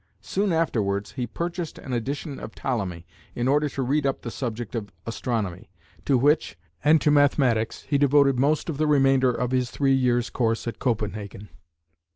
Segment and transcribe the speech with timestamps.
[0.23, 3.05] Soon afterwards he purchased an edition of Ptolemy
[3.35, 5.69] in order to read up the subject of astronomy,
[6.05, 10.31] to which, and to mathematics, he devoted most of the remainder of his three years'
[10.31, 11.49] course at Copenhagen.